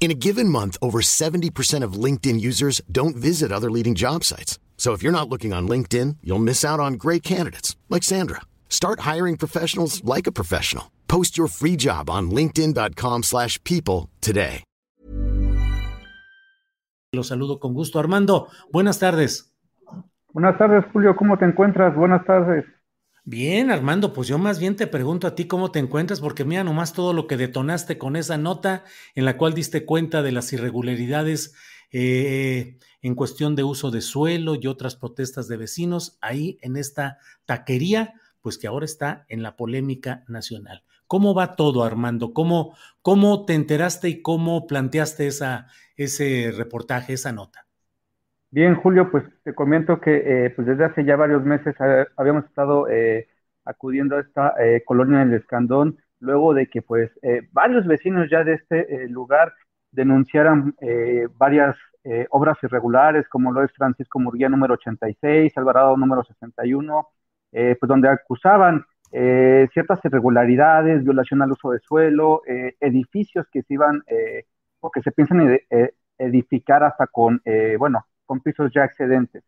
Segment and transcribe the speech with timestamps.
[0.00, 4.58] In a given month, over 70% of LinkedIn users don't visit other leading job sites.
[4.78, 8.42] So if you're not looking on LinkedIn, you'll miss out on great candidates like Sandra.
[8.70, 10.84] Start hiring professionals like a professional.
[11.08, 14.62] Post your free job on linkedin.com/people slash people today.
[17.12, 17.98] Los saludo con gusto.
[17.98, 19.50] Armando, buenas tardes.
[20.34, 21.16] Buenas tardes, Julio.
[21.16, 21.96] ¿Cómo te encuentras?
[21.96, 22.66] Buenas tardes.
[23.30, 26.64] Bien, Armando, pues yo más bien te pregunto a ti cómo te encuentras, porque mira
[26.64, 28.84] nomás todo lo que detonaste con esa nota
[29.14, 31.52] en la cual diste cuenta de las irregularidades
[31.92, 37.18] eh, en cuestión de uso de suelo y otras protestas de vecinos ahí en esta
[37.44, 40.82] taquería, pues que ahora está en la polémica nacional.
[41.06, 42.32] ¿Cómo va todo, Armando?
[42.32, 47.67] ¿Cómo, cómo te enteraste y cómo planteaste esa, ese reportaje, esa nota?
[48.50, 51.74] Bien, Julio, pues te comento que eh, pues desde hace ya varios meses
[52.16, 53.28] habíamos estado eh,
[53.64, 58.44] acudiendo a esta eh, colonia del Escandón, luego de que pues eh, varios vecinos ya
[58.44, 59.52] de este eh, lugar
[59.90, 60.74] denunciaran
[61.38, 61.76] varias
[62.30, 67.08] obras irregulares, como lo es Francisco Murguía número 86, Alvarado número 61,
[67.52, 72.42] eh, pues donde acusaban ciertas irregularidades, violación al uso de suelo,
[72.80, 74.02] edificios que se iban
[74.80, 75.40] o que se piensan
[75.70, 77.40] ed- edificar hasta con,
[77.78, 79.42] bueno, con pisos ya excedentes.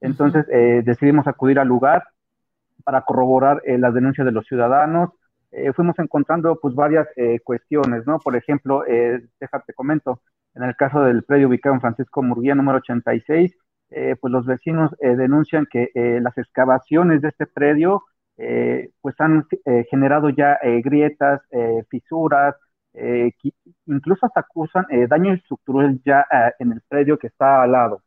[0.00, 2.04] Entonces eh, decidimos acudir al lugar
[2.84, 5.10] para corroborar eh, las denuncias de los ciudadanos.
[5.52, 8.18] Eh, fuimos encontrando pues varias eh, cuestiones, ¿no?
[8.20, 10.22] Por ejemplo, eh, déjate comento,
[10.54, 13.56] en el caso del predio ubicado en Francisco Murguía número 86,
[13.90, 15.90] eh, pues los vecinos eh, denuncian que
[16.22, 18.04] las excavaciones de este predio
[19.02, 19.46] pues han
[19.90, 21.42] generado ya grietas,
[21.90, 22.54] fisuras,
[23.86, 26.26] incluso hasta acusan daño estructural ya
[26.58, 28.02] en el predio que está al lado.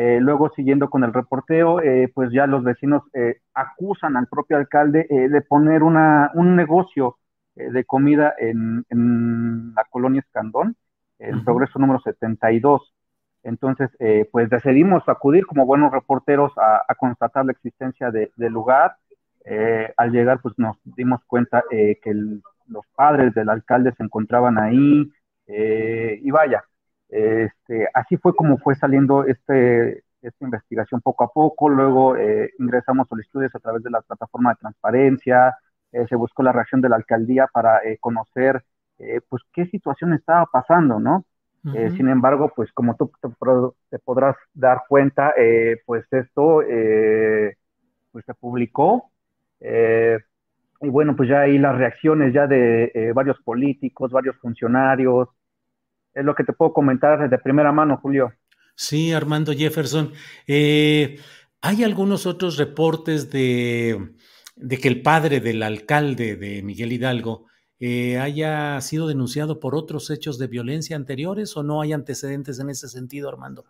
[0.00, 4.56] Eh, luego, siguiendo con el reporteo, eh, pues ya los vecinos eh, acusan al propio
[4.56, 7.16] alcalde eh, de poner una, un negocio
[7.56, 10.76] eh, de comida en, en la colonia Escandón,
[11.20, 11.42] Ujú.
[11.42, 12.94] Progreso número 72.
[13.42, 18.52] Entonces, eh, pues decidimos acudir como buenos reporteros a, a constatar la existencia de- del
[18.52, 18.94] lugar.
[19.44, 24.58] Eh, al llegar, pues nos dimos cuenta que el- los padres del alcalde se encontraban
[24.58, 25.10] ahí
[25.48, 26.62] y vaya,
[27.08, 31.68] este, así fue como fue saliendo este, esta investigación poco a poco.
[31.68, 35.56] Luego eh, ingresamos solicitudes a través de la plataforma de transparencia.
[35.92, 38.62] eh, se buscó la reacción de la alcaldía para eh, conocer
[38.98, 41.24] eh, pues qué situación estaba pasando, ¿no?
[41.72, 43.28] Eh, sin embargo, pues como tú te,
[43.90, 47.54] te podrás dar cuenta, eh, pues esto eh,
[48.12, 49.10] pues se publicó.
[49.60, 50.18] eh,
[50.80, 55.28] y bueno, pues ya ahí las reacciones ya de varios políticos, varios funcionarios.
[56.14, 58.32] Es lo que te puedo comentar de primera mano, Julio.
[58.74, 60.12] Sí, Armando Jefferson.
[60.46, 61.18] Eh,
[61.60, 64.14] hay algunos otros reportes de,
[64.56, 67.46] de que el padre del alcalde de Miguel Hidalgo
[67.80, 72.70] eh, haya sido denunciado por otros hechos de violencia anteriores o no hay antecedentes en
[72.70, 73.64] ese sentido, Armando.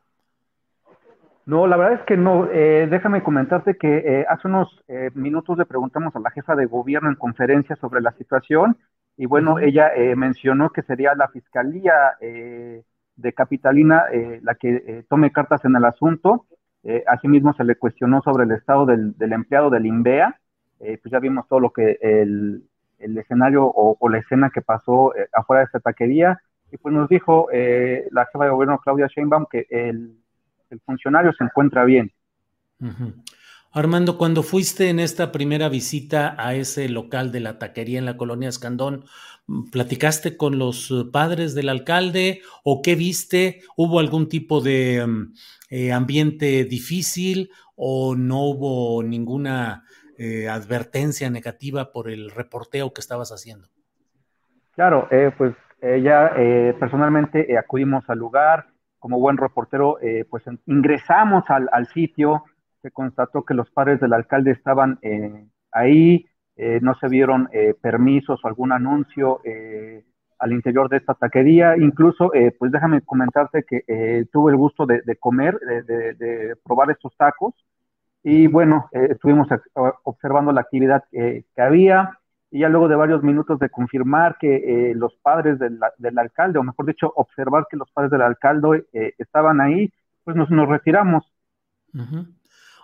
[1.49, 2.47] No, la verdad es que no.
[2.53, 6.67] Eh, déjame comentarte que eh, hace unos eh, minutos le preguntamos a la jefa de
[6.67, 8.77] gobierno en conferencia sobre la situación
[9.19, 12.83] y bueno, ella eh, mencionó que sería la Fiscalía eh,
[13.17, 16.47] de Capitalina eh, la que eh, tome cartas en el asunto.
[16.85, 20.41] Eh, asimismo, se le cuestionó sobre el estado del, del empleado del INVEA.
[20.81, 22.63] Eh, pues ya vimos todo lo que el,
[22.99, 26.41] el escenario o, o la escena que pasó afuera de esta taquería.
[26.73, 30.17] Y pues nos dijo eh, la jefa de gobierno Claudia Sheinbaum que el
[30.71, 32.13] el funcionario se encuentra bien.
[32.81, 33.15] Ujú.
[33.73, 38.17] Armando, cuando fuiste en esta primera visita a ese local de la taquería en la
[38.17, 39.05] colonia Escandón,
[39.71, 43.61] ¿platicaste con los eh, padres del alcalde o qué viste?
[43.77, 45.33] ¿Hubo algún tipo de um,
[45.71, 49.85] eh, ambiente difícil o no hubo ninguna
[50.17, 53.69] eh, advertencia negativa por el reporteo que estabas haciendo?
[54.75, 55.55] Claro, eh, pues
[56.03, 56.33] ya
[56.81, 58.67] personalmente acudimos al lugar,
[58.99, 59.97] como buen reportero,
[60.29, 62.43] pues ingresamos al, sitio,
[62.83, 66.27] se constató que los padres del alcalde estaban eh, ahí,
[66.57, 67.49] eh, no se vieron
[67.81, 69.41] permisos o algún anuncio
[70.41, 71.77] al interior de esta taquería.
[71.77, 77.55] Incluso, pues déjame comentarte que tuve el gusto de, comer, de, probar estos tacos.
[78.25, 79.47] Y bueno, estuvimos
[80.03, 82.19] observando la actividad que había
[82.51, 84.57] y ya luego de varios minutos de confirmar que
[84.91, 89.13] eh, los padres del, alcalde, o mejor dicho, observar que los padres del alcalde eh,
[89.19, 89.93] estaban ahí,
[90.25, 91.31] pues nos, nos retiramos.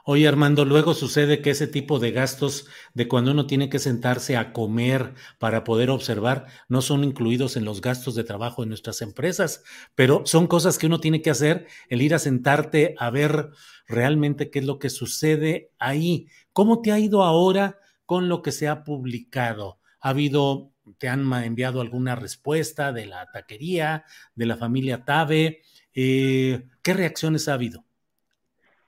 [0.06, 4.36] Oye, Armando, luego sucede que ese tipo de gastos de cuando uno tiene que sentarse
[4.36, 9.00] a comer para poder observar no son incluidos en los gastos de trabajo de nuestras
[9.00, 9.64] empresas,
[9.94, 13.50] pero son cosas que uno tiene que hacer, el ir a sentarte a ver
[13.86, 16.28] realmente qué es lo que sucede ahí.
[16.52, 17.78] ¿Cómo te ha ido ahora?
[18.06, 19.78] con lo que se ha publicado?
[20.00, 24.04] ¿Ha habido, te han enviado alguna respuesta de la taquería,
[24.34, 25.62] de la familia Tabe?
[25.94, 27.84] Eh, ¿Qué reacciones ha habido?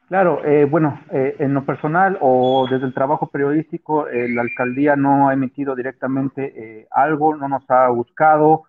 [0.09, 5.29] Claro, eh, bueno, eh, en lo personal o desde el trabajo periodístico, la alcaldía no
[5.29, 8.65] ha emitido directamente algo, no nos ha buscado.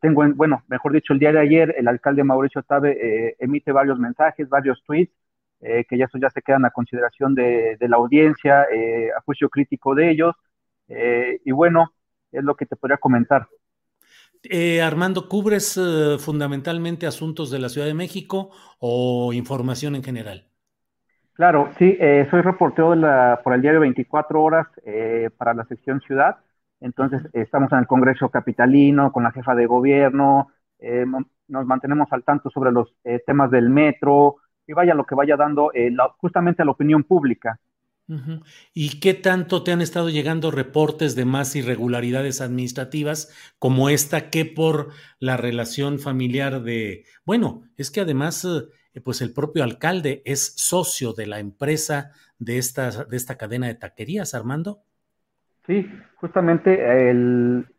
[0.00, 4.48] tengo, bueno, mejor dicho, el día de ayer el alcalde Mauricio Tabe emite varios mensajes,
[4.48, 5.12] varios tweets
[5.64, 9.48] eh, que ya eso ya se quedan a consideración de, la audiencia, eh, a juicio
[9.48, 10.34] crítico de ellos.
[10.88, 11.92] Eh, y bueno,
[12.32, 13.48] es lo que te podría comentar.
[14.82, 15.80] Armando, ¿cubres
[16.18, 20.51] fundamentalmente asuntos de la Ciudad de México o información en general?
[21.34, 21.96] Claro, sí,
[22.30, 24.66] soy reportero de la, por el diario 24 horas
[25.36, 26.36] para la sección Ciudad.
[26.80, 30.48] Entonces, estamos en el Congreso Capitalino con la jefa de gobierno,
[31.48, 32.94] nos mantenemos al tanto sobre los
[33.26, 34.36] temas del metro,
[34.66, 37.58] y vaya lo que vaya dando eh, justamente a la opinión pública.
[38.74, 44.44] ¿Y qué tanto te han estado llegando reportes de más irregularidades administrativas como esta que
[44.44, 48.64] por la relación familiar de, bueno, es que además, eh,
[49.00, 53.74] pues el propio alcalde es socio de la empresa de esta, de esta cadena de
[53.74, 54.82] taquerías, Armando?
[55.66, 57.10] Sí, justamente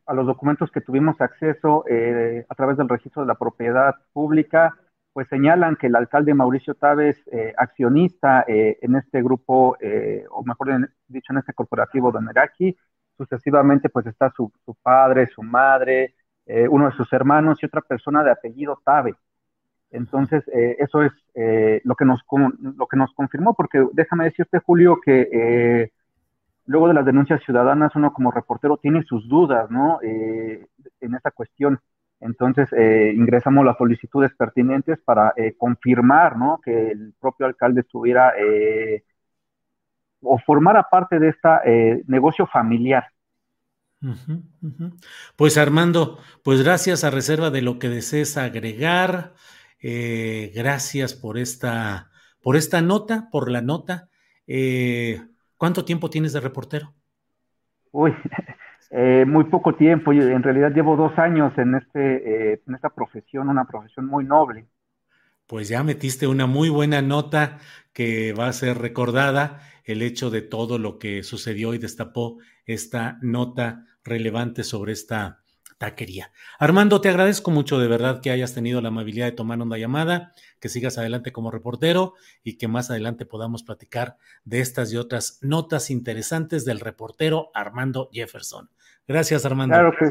[0.06, 4.78] a los documentos que tuvimos acceso eh, a través del registro de la propiedad pública,
[5.14, 10.44] pues señalan que el alcalde Mauricio Távez, eh, accionista eh, en este grupo, eh, o
[10.44, 12.76] mejor dicho, en este corporativo de Meraki,
[13.16, 14.52] sucesivamente pues está su,
[14.82, 16.16] padre, su madre,
[16.70, 19.14] uno de sus hermanos y otra persona de apellido Tabe.
[19.94, 21.12] Entonces, eso es
[21.86, 22.22] lo, que nos,
[22.60, 25.92] lo que nos confirmó, porque déjame decirte, Julio, que
[26.66, 30.00] luego de las denuncias ciudadanas, uno como reportero tiene sus dudas, ¿no?
[30.02, 31.80] en esta cuestión.
[32.24, 36.62] Entonces, eh, ingresamos las solicitudes pertinentes para eh, confirmar ¿no?
[36.64, 39.04] que el propio alcalde estuviera eh,
[40.22, 43.06] o formara parte de este negocio familiar.
[45.36, 49.34] Pues Armando, pues gracias a reserva de lo que desees agregar.
[49.84, 52.10] Gracias por esta,
[52.42, 54.10] por esta nota, por la nota.
[55.64, 56.94] ¿Cuánto tiempo tienes de reportero?
[57.94, 58.12] Uy,
[58.92, 63.48] eh, muy poco tiempo, en realidad llevo dos años en, este, eh, en esta profesión,
[63.48, 64.68] una profesión muy noble.
[65.48, 67.60] Pues ya metiste una muy buena nota
[67.94, 73.18] que va a ser recordada, el hecho de todo lo que sucedió y destapó esta
[73.22, 75.43] nota relevante sobre esta
[75.84, 76.32] taquería.
[76.60, 80.32] Armando, te agradezco mucho de verdad que hayas tenido la amabilidad de tomar una llamada,
[80.62, 84.16] que sigas adelante como reportero y que más adelante podamos platicar
[84.46, 88.70] de estas y otras notas interesantes del reportero Armando Jefferson.
[89.10, 89.76] Gracias, Armando.
[89.76, 90.06] Claro que,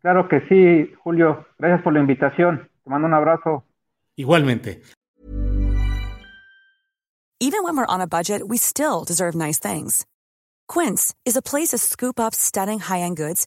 [0.00, 1.46] claro que sí, Julio.
[1.58, 2.68] Gracias por la invitación.
[2.82, 3.64] Te mando un abrazo.
[4.16, 4.82] Igualmente.
[7.40, 10.04] Even when we're on a budget, we still deserve nice things.
[10.66, 13.46] Quince is a place to scoop up stunning high-end goods